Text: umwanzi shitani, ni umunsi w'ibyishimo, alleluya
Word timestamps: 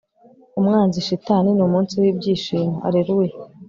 umwanzi 0.59 0.97
shitani, 1.07 1.49
ni 1.53 1.63
umunsi 1.67 1.93
w'ibyishimo, 2.01 2.73
alleluya 2.87 3.35